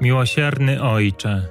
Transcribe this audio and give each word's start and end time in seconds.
Miłosierny 0.00 0.82
Ojcze, 0.82 1.48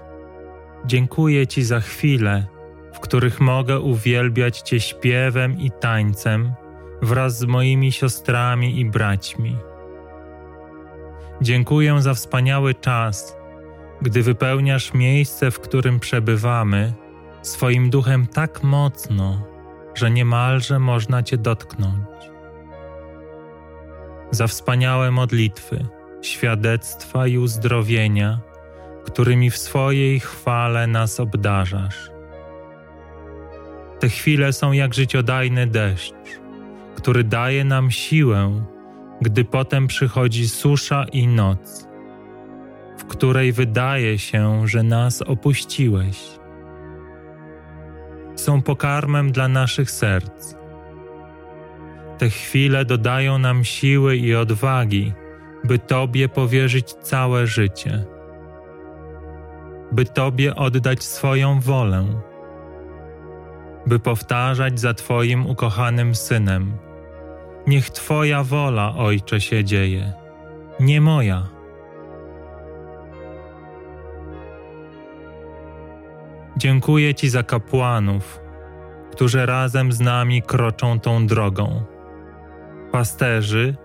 dziękuję 0.86 1.48
Ci 1.48 1.64
za 1.64 1.80
chwile, 1.80 2.48
w 2.94 3.00
których 3.00 3.42
mogę 3.42 3.80
uwielbiać 3.80 4.62
Cię 4.62 4.80
śpiewem 4.80 5.60
i 5.60 5.72
tańcem 5.72 6.54
wraz 7.02 7.38
z 7.38 7.46
moimi 7.46 7.92
siostrami 7.92 8.80
i 8.80 8.86
braćmi. 8.86 9.58
Dziękuję 11.42 12.02
za 12.02 12.14
wspaniały 12.14 12.74
czas, 12.74 13.38
gdy 14.02 14.24
wypełniasz 14.24 14.94
miejsce, 14.94 15.52
w 15.52 15.60
którym 15.60 16.00
przebywamy, 16.00 16.94
swoim 17.42 17.90
duchem 17.90 18.28
tak 18.28 18.64
mocno, 18.64 19.42
że 19.96 20.12
niemalże 20.12 20.80
można 20.80 21.24
Cię 21.24 21.38
dotknąć. 21.38 22.32
Za 24.32 24.48
wspaniałe 24.48 25.12
modlitwy, 25.12 25.86
świadectwa 26.28 27.28
i 27.28 27.38
uzdrowienia, 27.38 28.40
którymi 29.06 29.50
w 29.50 29.58
swojej 29.58 30.20
chwale 30.20 30.88
nas 30.88 31.20
obdarzasz. 31.20 32.10
Te 34.00 34.10
chwile 34.10 34.54
są 34.54 34.72
jak 34.72 34.94
życiodajny 34.94 35.68
deszcz, 35.68 36.14
który 36.96 37.24
daje 37.24 37.64
nam 37.64 37.92
siłę, 37.92 38.66
gdy 39.22 39.46
potem 39.46 39.88
przychodzi 39.88 40.50
susza 40.50 41.06
i 41.14 41.28
noc, 41.28 41.88
w 42.98 43.06
której 43.06 43.52
wydaje 43.52 44.20
się, 44.20 44.68
że 44.68 44.84
nas 44.84 45.22
opuściłeś. 45.22 46.22
Są 48.36 48.62
pokarmem 48.62 49.32
dla 49.32 49.48
naszych 49.48 49.92
serc. 49.92 50.56
Te 52.18 52.30
chwile 52.30 52.86
dodają 52.86 53.38
nam 53.38 53.64
siły 53.64 54.18
i 54.18 54.36
odwagi, 54.36 55.14
by 55.66 55.80
Tobie 55.80 56.30
powierzyć 56.30 56.94
całe 56.94 57.48
życie, 57.48 58.06
by 59.92 60.06
Tobie 60.06 60.56
oddać 60.56 61.04
swoją 61.04 61.60
wolę, 61.60 62.06
by 63.88 64.00
powtarzać 64.00 64.80
za 64.80 64.94
Twoim 64.94 65.48
ukochanym 65.48 66.16
synem 66.16 66.78
Niech 67.68 67.90
Twoja 67.90 68.44
wola, 68.44 68.94
Ojcze, 68.98 69.42
się 69.42 69.64
dzieje, 69.64 70.14
nie 70.80 71.02
moja. 71.02 71.48
Dziękuję 76.58 77.16
Ci 77.16 77.30
za 77.30 77.44
kapłanów, 77.44 78.40
którzy 79.12 79.46
razem 79.46 79.92
z 79.92 80.00
nami 80.00 80.42
kroczą 80.42 81.00
tą 81.00 81.28
drogą. 81.28 81.84
Pasterzy, 82.92 83.76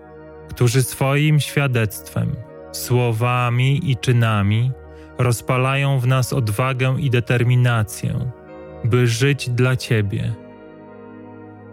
którzy 0.51 0.83
swoim 0.83 1.39
świadectwem, 1.39 2.35
słowami 2.71 3.91
i 3.91 3.97
czynami 3.97 4.71
rozpalają 5.17 5.99
w 5.99 6.07
nas 6.07 6.33
odwagę 6.33 6.95
i 6.99 7.09
determinację, 7.09 8.31
by 8.83 9.07
żyć 9.07 9.49
dla 9.49 9.75
Ciebie 9.75 10.33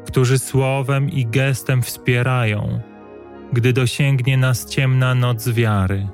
którzy 0.08 0.38
słowem 0.38 1.10
i 1.10 1.26
gestem 1.26 1.82
wspierają, 1.82 2.80
gdy 3.52 3.72
dosięgnie 3.72 4.36
nas 4.36 4.66
ciemna 4.66 5.14
noc 5.14 5.48
wiary. 5.48 6.08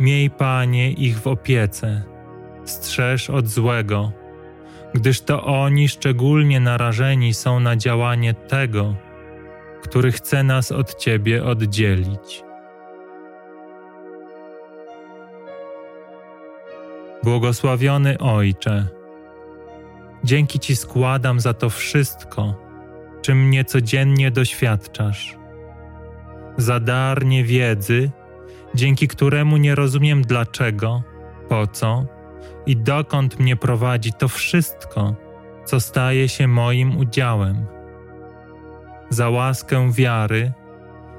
Miej, 0.00 0.30
Panie, 0.30 0.92
ich 0.92 1.18
w 1.18 1.26
opiece, 1.26 2.02
strzeż 2.64 3.30
od 3.30 3.48
złego, 3.48 4.12
gdyż 4.94 5.20
to 5.20 5.44
oni 5.44 5.88
szczególnie 5.88 6.60
narażeni 6.60 7.34
są 7.34 7.60
na 7.60 7.76
działanie 7.76 8.34
tego, 8.34 8.94
który 9.82 10.12
chce 10.12 10.42
nas 10.42 10.72
od 10.72 10.94
Ciebie 10.94 11.44
oddzielić. 11.44 12.44
Błogosławiony 17.22 18.18
Ojcze, 18.18 18.86
Dzięki 20.24 20.58
Ci 20.58 20.76
składam 20.76 21.40
za 21.40 21.54
to 21.54 21.70
wszystko, 21.70 22.54
czym 23.22 23.46
mnie 23.48 23.64
codziennie 23.64 24.30
doświadczasz. 24.30 25.36
Za 26.56 26.80
dar 26.80 27.24
niewiedzy, 27.24 28.10
dzięki 28.74 29.08
któremu 29.08 29.56
nie 29.56 29.74
rozumiem 29.74 30.22
dlaczego, 30.22 31.02
po 31.48 31.66
co 31.66 32.06
i 32.66 32.76
dokąd 32.76 33.38
mnie 33.40 33.56
prowadzi 33.56 34.12
to 34.12 34.28
wszystko, 34.28 35.14
co 35.64 35.80
staje 35.80 36.28
się 36.28 36.48
moim 36.48 36.96
udziałem. 36.96 37.66
Za 39.10 39.30
łaskę 39.30 39.92
wiary, 39.92 40.52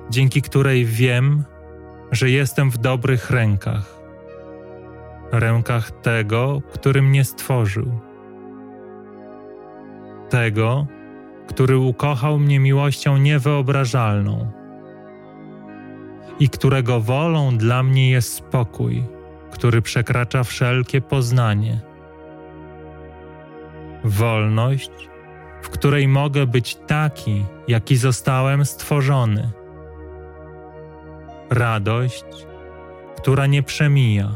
dzięki 0.09 0.41
której 0.41 0.85
wiem, 0.85 1.43
że 2.11 2.29
jestem 2.29 2.71
w 2.71 2.77
dobrych 2.77 3.29
rękach, 3.29 3.99
rękach 5.31 5.91
tego, 5.91 6.61
który 6.73 7.01
mnie 7.01 7.23
stworzył. 7.23 7.99
Tego, 10.29 10.87
który 11.47 11.77
ukochał 11.77 12.39
mnie 12.39 12.59
miłością 12.59 13.17
niewyobrażalną. 13.17 14.51
I 16.39 16.49
którego 16.49 16.99
wolą 16.99 17.57
dla 17.57 17.83
mnie 17.83 18.11
jest 18.11 18.33
spokój, 18.33 19.03
który 19.51 19.81
przekracza 19.81 20.43
wszelkie 20.43 21.01
poznanie. 21.01 21.79
Wolność, 24.03 25.10
w 25.61 25.69
której 25.69 26.07
mogę 26.07 26.47
być 26.47 26.75
taki, 26.75 27.45
jaki 27.67 27.97
zostałem 27.97 28.65
stworzony. 28.65 29.51
Radość, 31.49 32.25
która 33.17 33.47
nie 33.47 33.63
przemija. 33.63 34.35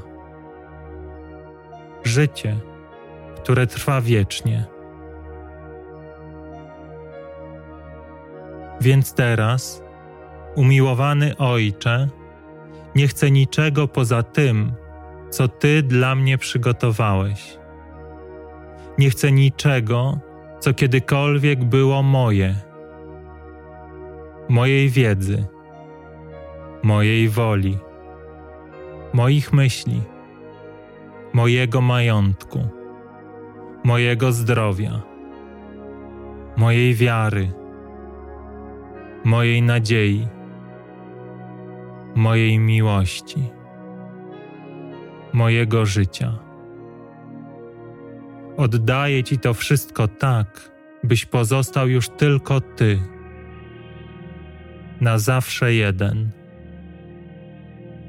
Życie, 2.04 2.60
które 3.36 3.68
trwa 3.68 4.02
wiecznie. 4.02 4.66
Więc 8.82 9.14
teraz, 9.14 9.84
umiłowany 10.56 11.38
Ojcze, 11.38 12.10
nie 12.96 13.08
chcę 13.08 13.32
niczego 13.32 13.88
poza 13.88 14.24
tym, 14.24 14.74
co 15.30 15.48
Ty 15.48 15.84
dla 15.84 16.16
mnie 16.16 16.38
przygotowałeś. 16.38 17.58
Nie 18.98 19.10
chcę 19.10 19.32
niczego, 19.32 20.18
co 20.60 20.74
kiedykolwiek 20.74 21.64
było 21.64 22.04
moje, 22.04 22.56
mojej 24.50 24.90
wiedzy, 24.90 25.46
mojej 26.84 27.30
woli, 27.30 27.78
moich 29.14 29.54
myśli, 29.54 30.02
mojego 31.34 31.82
majątku, 31.82 32.60
mojego 33.84 34.32
zdrowia, 34.32 35.02
mojej 36.58 36.94
wiary. 36.94 37.52
Mojej 39.26 39.62
nadziei, 39.62 40.28
mojej 42.16 42.60
miłości, 42.60 43.50
mojego 45.34 45.86
życia. 45.86 46.45
Oddaję 48.58 49.24
Ci 49.24 49.40
to 49.40 49.54
wszystko 49.54 50.08
tak, 50.08 50.72
byś 51.04 51.26
pozostał 51.26 51.90
już 51.90 52.10
tylko 52.10 52.62
Ty, 52.62 53.00
na 55.02 55.20
zawsze 55.20 55.74
jeden, 55.74 56.32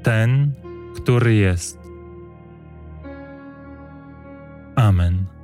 ten, 0.03 0.53
który 0.95 1.35
jest. 1.35 1.79
Amen. 4.75 5.36